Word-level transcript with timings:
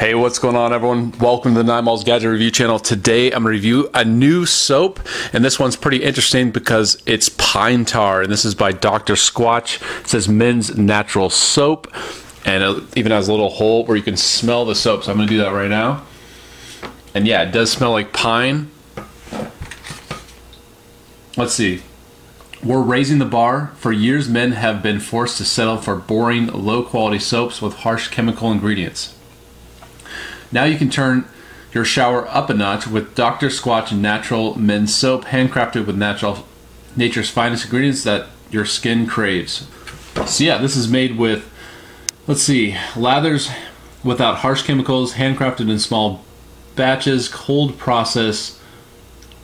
Hey, 0.00 0.14
what's 0.14 0.38
going 0.38 0.56
on, 0.56 0.72
everyone? 0.72 1.12
Welcome 1.18 1.52
to 1.52 1.58
the 1.58 1.64
Nine 1.64 1.84
Malls 1.84 2.04
Gadget 2.04 2.30
Review 2.30 2.50
channel. 2.50 2.78
Today, 2.78 3.26
I'm 3.26 3.42
going 3.42 3.52
to 3.52 3.58
review 3.58 3.90
a 3.92 4.02
new 4.02 4.46
soap, 4.46 4.98
and 5.34 5.44
this 5.44 5.58
one's 5.58 5.76
pretty 5.76 5.98
interesting 5.98 6.50
because 6.50 7.02
it's 7.04 7.28
pine 7.28 7.84
tar, 7.84 8.22
and 8.22 8.32
this 8.32 8.46
is 8.46 8.54
by 8.54 8.72
Dr. 8.72 9.12
Squatch. 9.12 9.78
It 10.00 10.08
says 10.08 10.26
men's 10.26 10.74
natural 10.74 11.28
soap, 11.28 11.86
and 12.46 12.64
it 12.64 12.96
even 12.96 13.12
has 13.12 13.28
a 13.28 13.30
little 13.30 13.50
hole 13.50 13.84
where 13.84 13.94
you 13.94 14.02
can 14.02 14.16
smell 14.16 14.64
the 14.64 14.74
soap. 14.74 15.04
So 15.04 15.10
I'm 15.10 15.18
going 15.18 15.28
to 15.28 15.34
do 15.34 15.40
that 15.42 15.52
right 15.52 15.68
now. 15.68 16.06
And 17.14 17.26
yeah, 17.26 17.42
it 17.42 17.52
does 17.52 17.70
smell 17.70 17.90
like 17.90 18.14
pine. 18.14 18.70
Let's 21.36 21.52
see. 21.52 21.82
We're 22.64 22.80
raising 22.80 23.18
the 23.18 23.26
bar. 23.26 23.72
For 23.76 23.92
years, 23.92 24.30
men 24.30 24.52
have 24.52 24.82
been 24.82 24.98
forced 24.98 25.36
to 25.36 25.44
settle 25.44 25.76
for 25.76 25.96
boring, 25.96 26.46
low 26.46 26.84
quality 26.84 27.18
soaps 27.18 27.60
with 27.60 27.74
harsh 27.74 28.08
chemical 28.08 28.50
ingredients. 28.50 29.14
Now 30.52 30.64
you 30.64 30.76
can 30.78 30.90
turn 30.90 31.26
your 31.72 31.84
shower 31.84 32.26
up 32.28 32.50
a 32.50 32.54
notch 32.54 32.86
with 32.86 33.14
Dr. 33.14 33.48
Squatch 33.48 33.96
Natural 33.96 34.58
Men's 34.58 34.94
Soap, 34.94 35.26
handcrafted 35.26 35.86
with 35.86 35.96
natural 35.96 36.46
nature's 36.96 37.30
finest 37.30 37.66
ingredients 37.66 38.02
that 38.04 38.26
your 38.50 38.64
skin 38.64 39.06
craves. 39.06 39.68
So 40.26 40.44
yeah, 40.44 40.58
this 40.58 40.76
is 40.76 40.88
made 40.88 41.16
with 41.16 41.48
let's 42.26 42.42
see, 42.42 42.76
lathers 42.94 43.50
without 44.02 44.38
harsh 44.38 44.62
chemicals, 44.62 45.14
handcrafted 45.14 45.70
in 45.70 45.78
small 45.78 46.24
batches, 46.74 47.28
cold 47.28 47.78
process 47.78 48.60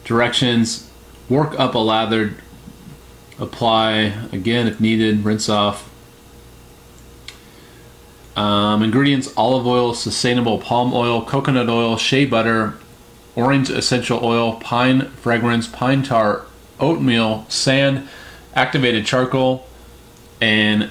directions, 0.04 0.90
work 1.28 1.58
up 1.58 1.74
a 1.74 1.78
lather, 1.78 2.34
apply 3.38 3.92
again 4.32 4.66
if 4.66 4.80
needed, 4.80 5.24
rinse 5.24 5.48
off, 5.48 5.90
um, 8.36 8.82
ingredients 8.82 9.32
olive 9.36 9.66
oil, 9.66 9.94
sustainable 9.94 10.58
palm 10.58 10.92
oil, 10.92 11.24
coconut 11.24 11.68
oil, 11.68 11.96
shea 11.96 12.26
butter, 12.26 12.74
orange 13.34 13.70
essential 13.70 14.22
oil, 14.22 14.54
pine 14.60 15.08
fragrance, 15.12 15.66
pine 15.66 16.02
tar, 16.02 16.44
oatmeal, 16.78 17.46
sand, 17.48 18.08
activated 18.54 19.06
charcoal, 19.06 19.66
and 20.40 20.90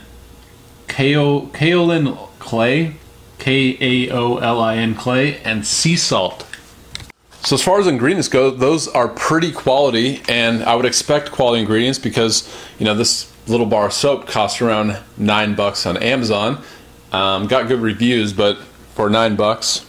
kao- 0.87 1.49
kaolin 1.53 2.17
clay, 2.39 2.95
K 3.37 3.77
A 3.79 4.11
O 4.11 4.37
L 4.37 4.59
I 4.59 4.77
N 4.77 4.95
clay, 4.95 5.37
and 5.41 5.65
sea 5.65 5.95
salt. 5.95 6.47
So 7.43 7.53
as 7.53 7.61
far 7.61 7.79
as 7.79 7.85
ingredients 7.85 8.27
go, 8.27 8.49
those 8.49 8.87
are 8.87 9.07
pretty 9.07 9.51
quality, 9.51 10.23
and 10.27 10.63
I 10.63 10.73
would 10.73 10.85
expect 10.85 11.31
quality 11.31 11.61
ingredients 11.61 11.99
because 11.99 12.51
you 12.79 12.85
know 12.85 12.95
this 12.95 13.31
little 13.47 13.67
bar 13.67 13.85
of 13.85 13.93
soap 13.93 14.25
costs 14.25 14.61
around 14.61 14.97
nine 15.17 15.53
bucks 15.53 15.85
on 15.85 15.97
Amazon 15.97 16.63
um, 17.15 17.47
got 17.47 17.69
good 17.69 17.79
reviews, 17.79 18.33
but 18.33 18.57
for 18.93 19.09
nine 19.09 19.37
bucks, 19.37 19.85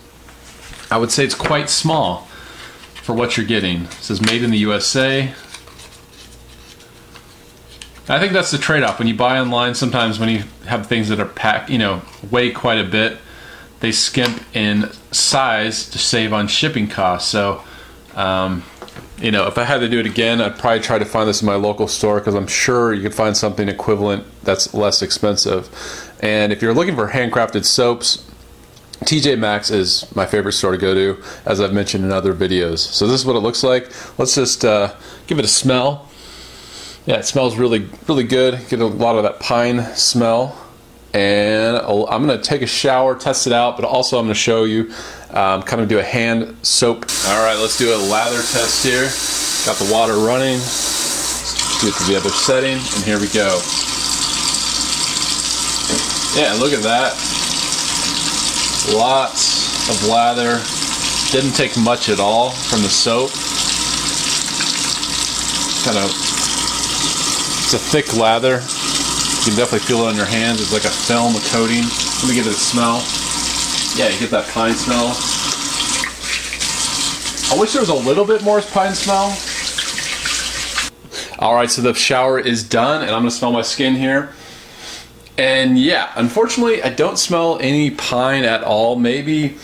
I 0.92 0.98
would 0.98 1.10
say 1.10 1.24
it's 1.24 1.34
quite 1.34 1.68
small 1.68 2.28
for 3.02 3.14
what 3.14 3.36
you're 3.36 3.46
getting. 3.46 3.82
It 3.82 3.92
says 3.94 4.20
made 4.20 4.44
in 4.44 4.50
the 4.50 4.58
USA. 4.58 5.32
I 8.08 8.20
think 8.20 8.32
that's 8.32 8.52
the 8.52 8.58
trade-off 8.58 9.00
when 9.00 9.08
you 9.08 9.16
buy 9.16 9.40
online. 9.40 9.74
Sometimes 9.74 10.20
when 10.20 10.28
you 10.28 10.44
have 10.66 10.86
things 10.86 11.08
that 11.08 11.18
are 11.18 11.26
packed, 11.26 11.68
you 11.68 11.78
know, 11.78 12.02
weigh 12.30 12.52
quite 12.52 12.78
a 12.78 12.84
bit, 12.84 13.18
they 13.80 13.90
skimp 13.90 14.44
in 14.54 14.92
size 15.10 15.90
to 15.90 15.98
save 15.98 16.32
on 16.32 16.46
shipping 16.46 16.86
costs. 16.86 17.28
So, 17.28 17.64
um, 18.14 18.62
you 19.18 19.32
know, 19.32 19.48
if 19.48 19.58
I 19.58 19.64
had 19.64 19.78
to 19.78 19.88
do 19.88 19.98
it 19.98 20.06
again, 20.06 20.40
I'd 20.40 20.56
probably 20.56 20.78
try 20.80 21.00
to 21.00 21.04
find 21.04 21.28
this 21.28 21.42
in 21.42 21.46
my 21.46 21.56
local 21.56 21.88
store 21.88 22.20
because 22.20 22.36
I'm 22.36 22.46
sure 22.46 22.94
you 22.94 23.02
could 23.02 23.14
find 23.14 23.36
something 23.36 23.68
equivalent 23.68 24.24
that's 24.44 24.72
less 24.72 25.02
expensive. 25.02 26.05
And 26.20 26.52
if 26.52 26.62
you're 26.62 26.74
looking 26.74 26.94
for 26.94 27.08
handcrafted 27.08 27.64
soaps, 27.64 28.24
TJ 29.04 29.38
Maxx 29.38 29.70
is 29.70 30.06
my 30.16 30.26
favorite 30.26 30.52
store 30.52 30.72
to 30.72 30.78
go 30.78 30.94
to, 30.94 31.22
as 31.44 31.60
I've 31.60 31.72
mentioned 31.72 32.04
in 32.04 32.12
other 32.12 32.34
videos. 32.34 32.78
So 32.78 33.06
this 33.06 33.20
is 33.20 33.26
what 33.26 33.36
it 33.36 33.40
looks 33.40 33.62
like. 33.62 33.90
Let's 34.18 34.34
just 34.34 34.64
uh, 34.64 34.94
give 35.26 35.38
it 35.38 35.44
a 35.44 35.48
smell. 35.48 36.08
Yeah, 37.04 37.16
it 37.16 37.24
smells 37.24 37.56
really, 37.56 37.88
really 38.08 38.24
good. 38.24 38.68
Get 38.68 38.80
a 38.80 38.86
lot 38.86 39.16
of 39.16 39.22
that 39.22 39.38
pine 39.38 39.82
smell. 39.94 40.60
And 41.12 41.76
I'm 41.76 42.26
to 42.28 42.38
take 42.38 42.62
a 42.62 42.66
shower, 42.66 43.14
test 43.14 43.46
it 43.46 43.52
out, 43.52 43.76
but 43.76 43.84
also 43.86 44.18
I'm 44.18 44.28
to 44.28 44.34
show 44.34 44.64
you, 44.64 44.92
um, 45.30 45.62
kind 45.62 45.80
of 45.80 45.88
do 45.88 45.98
a 45.98 46.02
hand 46.02 46.56
soap. 46.62 47.06
All 47.26 47.44
right, 47.44 47.58
let's 47.58 47.78
do 47.78 47.94
a 47.94 47.96
lather 47.96 48.36
test 48.36 48.84
here. 48.84 49.04
Got 49.66 49.78
the 49.82 49.90
water 49.92 50.14
running. 50.14 50.58
Let's 50.58 51.80
do 51.80 51.88
it 51.88 51.94
to 51.94 52.04
the 52.04 52.16
other 52.16 52.30
setting, 52.30 52.74
and 52.74 53.04
here 53.04 53.20
we 53.20 53.28
go. 53.28 53.85
Yeah, 56.36 56.52
look 56.60 56.74
at 56.74 56.82
that. 56.82 57.16
Lots 58.94 59.88
of 59.88 60.06
lather. 60.06 60.60
Didn't 61.32 61.56
take 61.56 61.78
much 61.78 62.10
at 62.10 62.20
all 62.20 62.50
from 62.50 62.82
the 62.82 62.90
soap. 62.90 63.30
Kind 65.82 65.96
of, 65.96 66.10
it's 67.64 67.72
a 67.72 67.78
thick 67.78 68.14
lather. 68.14 68.56
You 68.60 69.48
can 69.48 69.56
definitely 69.56 69.86
feel 69.86 70.04
it 70.04 70.08
on 70.10 70.16
your 70.16 70.26
hands. 70.26 70.60
It's 70.60 70.74
like 70.74 70.84
a 70.84 70.90
film, 70.90 71.34
a 71.36 71.40
coating. 71.48 71.82
Let 71.82 72.28
me 72.28 72.34
get 72.34 72.46
it 72.46 72.52
a 72.52 72.54
smell. 72.54 73.02
Yeah, 73.96 74.12
you 74.12 74.20
get 74.20 74.30
that 74.30 74.46
pine 74.52 74.74
smell. 74.74 75.16
I 77.50 77.58
wish 77.58 77.72
there 77.72 77.80
was 77.80 77.88
a 77.88 77.94
little 77.94 78.26
bit 78.26 78.44
more 78.44 78.60
pine 78.60 78.94
smell. 78.94 79.34
All 81.38 81.54
right, 81.54 81.70
so 81.70 81.80
the 81.80 81.94
shower 81.94 82.38
is 82.38 82.62
done, 82.62 83.00
and 83.02 83.10
I'm 83.12 83.20
gonna 83.20 83.30
smell 83.30 83.52
my 83.52 83.62
skin 83.62 83.94
here. 83.94 84.34
And 85.38 85.78
yeah, 85.78 86.12
unfortunately, 86.16 86.82
I 86.82 86.90
don't 86.90 87.18
smell 87.18 87.58
any 87.60 87.90
pine 87.90 88.44
at 88.44 88.62
all. 88.62 88.96
Maybe 88.96 89.56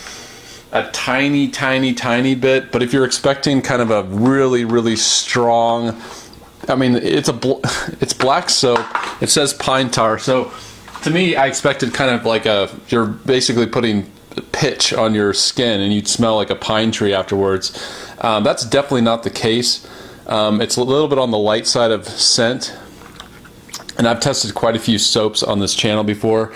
a 0.72 0.91
tiny, 0.91 1.49
tiny, 1.49 1.94
tiny 1.94 2.34
bit. 2.34 2.72
But 2.72 2.83
if 2.83 2.93
you're 2.93 3.05
expecting 3.05 3.62
kind 3.62 3.83
of 3.83 3.91
a 3.91 4.03
really, 4.05 4.65
really 4.65 4.97
strong, 4.97 6.00
I 6.69 6.75
mean, 6.75 6.97
it's 6.97 7.28
a 7.28 7.33
bl- 7.33 7.60
it's 8.00 8.12
black 8.12 8.50
soap. 8.50 8.84
It 9.21 9.31
says 9.31 9.55
pine 9.55 9.91
tar. 9.91 10.19
So 10.19 10.53
to 11.03 11.10
me, 11.10 11.37
I 11.37 11.47
expected 11.47 11.94
kind 11.94 12.10
of 12.10 12.25
like 12.25 12.47
a 12.47 12.71
you're 12.89 13.06
basically 13.06 13.66
putting 13.66 14.10
pitch 14.53 14.93
on 14.93 15.15
your 15.15 15.34
skin 15.34 15.81
and 15.81 15.93
you'd 15.93 16.09
smell 16.09 16.37
like 16.37 16.50
a 16.50 16.54
pine 16.54 16.91
tree 16.91 17.12
afterwards. 17.12 17.72
Um, 18.21 18.44
that's 18.44 18.65
definitely 18.65 19.03
not 19.03 19.22
the 19.22 19.31
case. 19.31 19.87
Um, 20.27 20.60
it's 20.60 20.77
a 20.77 20.83
little 20.83 21.09
bit 21.09 21.19
on 21.19 21.31
the 21.31 21.39
light 21.39 21.66
side 21.66 21.91
of 21.91 22.06
scent, 22.06 22.75
and 24.03 24.09
I've 24.09 24.19
tested 24.19 24.53
quite 24.53 24.75
a 24.75 24.81
few 24.81 24.99
soaps 24.99 25.45
on 25.45 25.61
this 25.61 25.77
channel 25.77 26.03
before. 26.03 26.53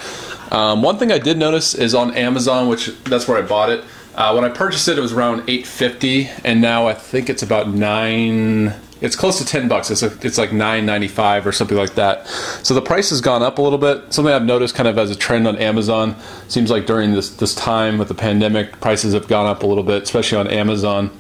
Um, 0.51 0.83
one 0.83 0.99
thing 0.99 1.13
I 1.13 1.19
did 1.19 1.39
notice 1.39 1.77
is 1.77 1.95
on 1.95 2.13
Amazon, 2.17 2.67
which 2.67 2.87
that's 3.05 3.29
where 3.29 3.39
I 3.39 3.47
bought 3.47 3.71
it. 3.71 3.85
Uh, 4.17 4.33
when 4.33 4.45
I 4.45 4.49
purchased 4.49 4.89
it, 4.89 4.99
it 4.99 5.01
was 5.01 5.13
around 5.13 5.49
850, 5.49 6.29
and 6.45 6.61
now 6.61 6.89
I 6.89 6.95
think 6.95 7.31
it's 7.31 7.45
about 7.45 7.69
nine. 7.69 8.75
It's 9.01 9.15
close 9.15 9.39
to 9.39 9.45
10 9.45 9.69
bucks. 9.69 9.93
It's, 9.93 10.03
a, 10.03 10.07
it's 10.27 10.39
like 10.39 10.51
9.95 10.51 11.47
or 11.47 11.53
something 11.53 11.77
like 11.77 11.95
that. 11.95 12.27
So 12.27 12.75
the 12.75 12.83
price 12.83 13.11
has 13.11 13.21
gone 13.21 13.45
up 13.45 13.59
a 13.59 13.63
little 13.63 13.79
bit. 13.79 14.13
Something 14.13 14.35
I've 14.35 14.45
noticed 14.45 14.75
kind 14.75 14.89
of 14.89 14.99
as 14.99 15.13
a 15.13 15.17
trend 15.17 15.47
on 15.47 15.57
Amazon. 15.59 16.17
Seems 16.49 16.69
like 16.69 16.87
during 16.87 17.13
this 17.13 17.31
this 17.31 17.55
time 17.55 17.97
with 17.97 18.09
the 18.09 18.15
pandemic, 18.15 18.81
prices 18.81 19.15
have 19.15 19.29
gone 19.29 19.47
up 19.47 19.63
a 19.63 19.67
little 19.67 19.85
bit, 19.85 20.03
especially 20.03 20.39
on 20.39 20.49
Amazon. 20.49 21.17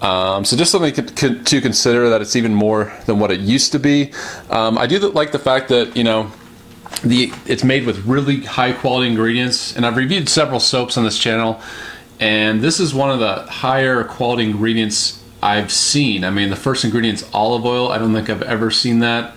Um, 0.00 0.44
so 0.44 0.56
just 0.56 0.70
something 0.72 0.92
to 0.92 1.60
consider 1.60 2.10
that 2.10 2.20
it's 2.20 2.36
even 2.36 2.54
more 2.54 2.92
than 3.06 3.18
what 3.18 3.30
it 3.30 3.40
used 3.40 3.72
to 3.72 3.78
be. 3.78 4.12
Um, 4.50 4.76
I 4.76 4.86
do 4.86 4.98
like 4.98 5.32
the 5.32 5.38
fact 5.38 5.68
that 5.68 5.96
you 5.96 6.04
know 6.04 6.30
the 7.02 7.32
it's 7.46 7.64
made 7.64 7.86
with 7.86 8.04
really 8.04 8.40
high 8.40 8.72
quality 8.72 9.08
ingredients, 9.08 9.76
and 9.76 9.86
I've 9.86 9.96
reviewed 9.96 10.28
several 10.28 10.60
soaps 10.60 10.96
on 10.96 11.04
this 11.04 11.18
channel, 11.18 11.60
and 12.20 12.60
this 12.60 12.80
is 12.80 12.94
one 12.94 13.10
of 13.10 13.18
the 13.18 13.50
higher 13.50 14.04
quality 14.04 14.44
ingredients 14.44 15.22
I've 15.42 15.72
seen. 15.72 16.24
I 16.24 16.30
mean, 16.30 16.50
the 16.50 16.56
first 16.56 16.84
ingredient's 16.84 17.28
olive 17.32 17.64
oil. 17.64 17.90
I 17.90 17.98
don't 17.98 18.14
think 18.14 18.30
I've 18.30 18.42
ever 18.42 18.70
seen 18.70 19.00
that. 19.00 19.34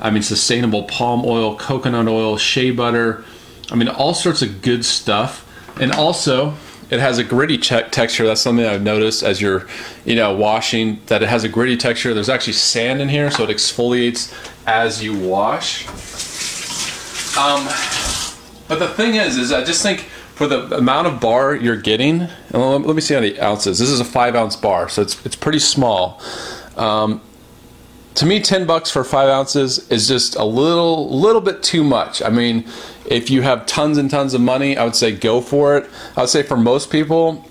I 0.00 0.10
mean, 0.10 0.22
sustainable 0.22 0.84
palm 0.84 1.24
oil, 1.24 1.56
coconut 1.56 2.06
oil, 2.06 2.36
shea 2.36 2.70
butter. 2.70 3.24
I 3.70 3.74
mean, 3.74 3.88
all 3.88 4.14
sorts 4.14 4.42
of 4.42 4.62
good 4.62 4.84
stuff. 4.84 5.44
And 5.80 5.92
also, 5.92 6.54
it 6.90 7.00
has 7.00 7.18
a 7.18 7.24
gritty 7.24 7.58
texture. 7.58 8.26
That's 8.26 8.40
something 8.40 8.64
I've 8.64 8.82
noticed 8.82 9.22
as 9.22 9.40
you're, 9.40 9.66
you 10.04 10.16
know, 10.16 10.34
washing. 10.34 11.00
That 11.06 11.22
it 11.22 11.28
has 11.28 11.44
a 11.44 11.48
gritty 11.48 11.76
texture. 11.76 12.14
There's 12.14 12.28
actually 12.28 12.54
sand 12.54 13.00
in 13.00 13.08
here, 13.08 13.30
so 13.30 13.44
it 13.44 13.50
exfoliates 13.50 14.32
as 14.66 15.02
you 15.02 15.18
wash. 15.18 15.86
Um, 17.36 17.64
but 18.68 18.78
the 18.78 18.88
thing 18.88 19.14
is, 19.14 19.36
is 19.36 19.52
I 19.52 19.64
just 19.64 19.82
think 19.82 20.00
for 20.34 20.46
the 20.46 20.76
amount 20.76 21.06
of 21.06 21.20
bar 21.20 21.54
you're 21.54 21.76
getting, 21.76 22.28
let 22.52 22.94
me 22.94 23.00
see 23.00 23.14
how 23.14 23.20
the 23.20 23.40
ounces. 23.40 23.78
This 23.78 23.90
is 23.90 24.00
a 24.00 24.04
five 24.04 24.34
ounce 24.34 24.56
bar, 24.56 24.88
so 24.88 25.02
it's 25.02 25.24
it's 25.26 25.36
pretty 25.36 25.58
small. 25.58 26.22
Um, 26.76 27.20
to 28.18 28.26
me, 28.26 28.40
ten 28.40 28.66
bucks 28.66 28.90
for 28.90 29.04
five 29.04 29.28
ounces 29.28 29.88
is 29.90 30.08
just 30.08 30.34
a 30.34 30.44
little 30.44 31.08
little 31.08 31.40
bit 31.40 31.62
too 31.62 31.84
much. 31.84 32.20
I 32.20 32.30
mean, 32.30 32.64
if 33.06 33.30
you 33.30 33.42
have 33.42 33.64
tons 33.64 33.96
and 33.96 34.10
tons 34.10 34.34
of 34.34 34.40
money, 34.40 34.76
I 34.76 34.82
would 34.82 34.96
say 34.96 35.12
go 35.12 35.40
for 35.40 35.76
it. 35.76 35.88
I 36.16 36.22
would 36.22 36.28
say 36.28 36.42
for 36.42 36.56
most 36.56 36.90
people, 36.90 37.48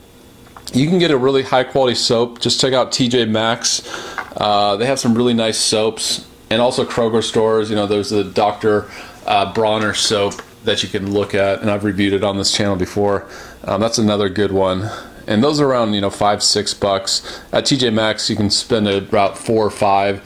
you 0.73 0.87
can 0.87 0.99
get 0.99 1.09
a 1.09 1.17
really 1.17 1.43
high 1.43 1.63
quality 1.63 1.95
soap. 1.95 2.41
Just 2.41 2.59
check 2.59 2.73
out 2.73 2.91
TJ 2.91 3.29
Maxx. 3.29 3.81
Uh, 4.35 4.75
they 4.75 4.85
have 4.85 4.99
some 4.99 5.15
really 5.15 5.33
nice 5.33 5.57
soaps, 5.57 6.27
and 6.49 6.61
also 6.61 6.83
Kroger 6.83 7.23
stores. 7.23 7.69
You 7.69 7.77
know, 7.77 7.87
there's 7.87 8.09
the 8.09 8.25
Dr. 8.25 8.91
Uh, 9.25 9.53
Bronner 9.53 9.93
soap 9.93 10.33
that 10.65 10.83
you 10.83 10.89
can 10.89 11.13
look 11.13 11.33
at, 11.33 11.61
and 11.61 11.71
I've 11.71 11.85
reviewed 11.85 12.11
it 12.11 12.25
on 12.25 12.37
this 12.37 12.51
channel 12.51 12.75
before. 12.75 13.25
Um, 13.63 13.79
that's 13.79 13.99
another 13.99 14.27
good 14.27 14.51
one. 14.51 14.91
And 15.27 15.41
those 15.41 15.61
are 15.61 15.69
around 15.69 15.93
you 15.93 16.01
know 16.01 16.09
five 16.09 16.43
six 16.43 16.73
bucks 16.73 17.41
at 17.53 17.63
TJ 17.63 17.93
Maxx. 17.93 18.29
You 18.29 18.35
can 18.35 18.49
spend 18.49 18.87
about 18.87 19.37
four 19.37 19.65
or 19.65 19.69
five, 19.69 20.21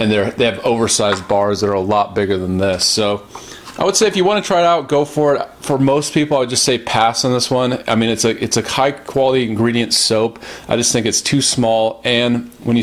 and 0.00 0.10
they 0.10 0.30
they 0.30 0.46
have 0.46 0.58
oversized 0.64 1.28
bars 1.28 1.60
that 1.60 1.68
are 1.68 1.74
a 1.74 1.80
lot 1.80 2.14
bigger 2.14 2.36
than 2.36 2.58
this. 2.58 2.84
So 2.84 3.24
I 3.78 3.84
would 3.84 3.96
say 3.96 4.06
if 4.06 4.16
you 4.16 4.24
want 4.24 4.44
to 4.44 4.46
try 4.46 4.60
it 4.60 4.66
out, 4.66 4.88
go 4.88 5.04
for 5.04 5.36
it. 5.36 5.48
For 5.60 5.78
most 5.78 6.12
people, 6.12 6.36
I 6.36 6.40
would 6.40 6.50
just 6.50 6.64
say 6.64 6.78
pass 6.78 7.24
on 7.24 7.32
this 7.32 7.50
one. 7.50 7.82
I 7.86 7.94
mean, 7.94 8.10
it's 8.10 8.24
a 8.24 8.42
it's 8.42 8.56
a 8.56 8.62
high 8.62 8.92
quality 8.92 9.48
ingredient 9.48 9.94
soap. 9.94 10.38
I 10.68 10.76
just 10.76 10.92
think 10.92 11.06
it's 11.06 11.22
too 11.22 11.40
small, 11.40 12.00
and 12.04 12.50
when 12.64 12.76
you 12.76 12.82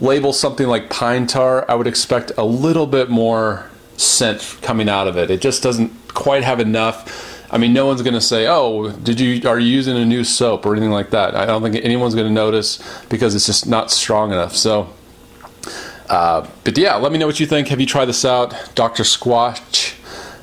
label 0.00 0.32
something 0.32 0.66
like 0.66 0.90
pine 0.90 1.26
tar, 1.26 1.64
I 1.68 1.74
would 1.74 1.86
expect 1.86 2.32
a 2.38 2.44
little 2.44 2.86
bit 2.86 3.10
more 3.10 3.68
scent 3.96 4.58
coming 4.62 4.88
out 4.88 5.08
of 5.08 5.16
it. 5.16 5.30
It 5.30 5.40
just 5.40 5.62
doesn't 5.62 5.92
quite 6.14 6.44
have 6.44 6.60
enough. 6.60 7.36
I 7.50 7.58
mean, 7.58 7.72
no 7.72 7.86
one's 7.86 8.02
going 8.02 8.14
to 8.14 8.20
say, 8.20 8.46
"Oh, 8.48 8.90
did 8.90 9.20
you 9.20 9.48
are 9.48 9.58
you 9.58 9.68
using 9.68 9.96
a 9.96 10.04
new 10.04 10.24
soap 10.24 10.66
or 10.66 10.72
anything 10.72 10.90
like 10.90 11.10
that?" 11.10 11.34
I 11.34 11.46
don't 11.46 11.62
think 11.62 11.76
anyone's 11.84 12.14
going 12.14 12.26
to 12.26 12.32
notice 12.32 12.82
because 13.08 13.34
it's 13.34 13.46
just 13.46 13.66
not 13.66 13.90
strong 13.90 14.32
enough. 14.32 14.56
So, 14.56 14.88
uh, 16.08 16.46
but 16.64 16.76
yeah, 16.78 16.96
let 16.96 17.12
me 17.12 17.18
know 17.18 17.26
what 17.26 17.40
you 17.40 17.46
think. 17.46 17.68
Have 17.68 17.80
you 17.80 17.86
tried 17.86 18.06
this 18.06 18.24
out, 18.24 18.54
Doctor 18.74 19.02
Squatch? 19.02 19.94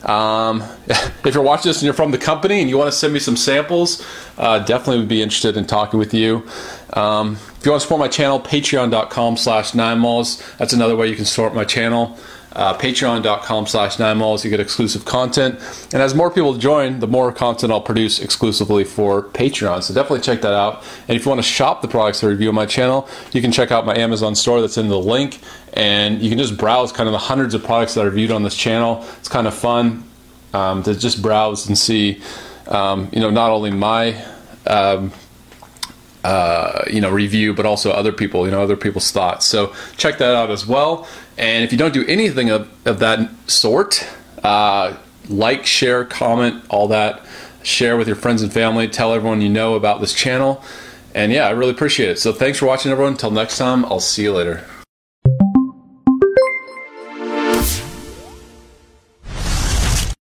Um, 0.07 0.63
if 0.87 1.33
you're 1.33 1.43
watching 1.43 1.69
this 1.69 1.77
and 1.77 1.85
you're 1.85 1.93
from 1.93 2.11
the 2.11 2.17
company 2.17 2.61
and 2.61 2.69
you 2.69 2.77
want 2.77 2.91
to 2.91 2.97
send 2.97 3.13
me 3.13 3.19
some 3.19 3.35
samples, 3.35 4.05
uh, 4.37 4.59
definitely 4.59 4.99
would 4.99 5.07
be 5.07 5.21
interested 5.21 5.57
in 5.57 5.65
talking 5.65 5.99
with 5.99 6.13
you. 6.13 6.47
Um, 6.95 7.33
if 7.33 7.65
you 7.65 7.71
want 7.71 7.81
to 7.81 7.85
support 7.85 7.99
my 7.99 8.07
channel, 8.07 8.39
patreon.com 8.39 9.37
slash 9.37 9.71
ninemalls. 9.73 10.57
That's 10.57 10.73
another 10.73 10.95
way 10.95 11.07
you 11.07 11.15
can 11.15 11.25
support 11.25 11.53
my 11.53 11.65
channel. 11.65 12.17
Uh, 12.53 12.77
patreon.com 12.77 13.67
slash 13.67 13.97
ninemalls. 13.97 14.45
You 14.45 14.49
get 14.49 14.61
exclusive 14.61 15.03
content. 15.03 15.59
And 15.91 16.01
as 16.01 16.15
more 16.15 16.31
people 16.31 16.53
join, 16.53 16.99
the 16.99 17.07
more 17.07 17.33
content 17.33 17.73
I'll 17.73 17.81
produce 17.81 18.19
exclusively 18.19 18.85
for 18.85 19.23
Patreon. 19.23 19.83
So 19.83 19.93
definitely 19.93 20.21
check 20.21 20.41
that 20.41 20.53
out. 20.53 20.83
And 21.09 21.17
if 21.17 21.25
you 21.25 21.29
want 21.29 21.39
to 21.39 21.47
shop 21.47 21.81
the 21.81 21.89
products 21.89 22.23
I 22.23 22.27
review 22.27 22.47
on 22.47 22.55
my 22.55 22.65
channel, 22.65 23.09
you 23.33 23.41
can 23.41 23.51
check 23.51 23.71
out 23.71 23.85
my 23.85 23.97
Amazon 23.97 24.35
store 24.35 24.61
that's 24.61 24.77
in 24.77 24.87
the 24.87 24.97
link. 24.97 25.41
And 25.73 26.21
you 26.21 26.29
can 26.29 26.37
just 26.37 26.55
browse 26.55 26.93
kind 26.93 27.09
of 27.09 27.11
the 27.11 27.19
hundreds 27.19 27.53
of 27.53 27.63
products 27.65 27.95
that 27.95 28.05
are 28.05 28.09
reviewed 28.09 28.31
on 28.31 28.43
this 28.43 28.55
channel. 28.55 29.05
It's 29.17 29.27
kind 29.27 29.47
of 29.47 29.53
fun 29.53 30.05
um, 30.53 30.81
to 30.83 30.95
just 30.95 31.21
browse 31.21 31.67
and 31.67 31.77
see, 31.77 32.21
um, 32.69 33.09
you 33.11 33.19
know, 33.19 33.29
not 33.29 33.51
only 33.51 33.71
my 33.71 34.23
um, 34.65 35.11
uh, 36.25 36.83
you 36.89 36.99
know 36.99 37.11
review, 37.11 37.53
but 37.53 37.67
also 37.67 37.91
other 37.91 38.11
people, 38.11 38.45
you 38.45 38.51
know, 38.51 38.61
other 38.61 38.75
people's 38.75 39.11
thoughts. 39.11 39.45
So 39.45 39.73
check 39.95 40.17
that 40.17 40.33
out 40.33 40.49
as 40.49 40.65
well. 40.65 41.07
And 41.37 41.63
if 41.63 41.71
you 41.71 41.77
don't 41.77 41.93
do 41.93 42.03
anything 42.07 42.49
of, 42.49 42.67
of 42.87 42.97
that 42.99 43.29
sort, 43.47 44.07
uh, 44.43 44.97
like, 45.29 45.67
share, 45.67 46.03
comment, 46.03 46.63
all 46.69 46.87
that. 46.87 47.23
Share 47.61 47.95
with 47.95 48.07
your 48.07 48.15
friends 48.15 48.41
and 48.41 48.51
family. 48.51 48.87
Tell 48.87 49.13
everyone 49.13 49.41
you 49.41 49.49
know 49.49 49.75
about 49.75 50.01
this 50.01 50.13
channel. 50.13 50.63
And 51.13 51.31
yeah, 51.31 51.47
I 51.47 51.51
really 51.51 51.71
appreciate 51.71 52.09
it. 52.09 52.19
So 52.19 52.33
thanks 52.33 52.57
for 52.57 52.65
watching, 52.65 52.91
everyone. 52.91 53.13
Until 53.13 53.31
next 53.31 53.57
time, 53.57 53.85
I'll 53.85 53.99
see 53.99 54.23
you 54.23 54.33
later. 54.33 54.65